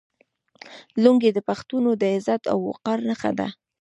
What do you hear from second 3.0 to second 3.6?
نښه ده.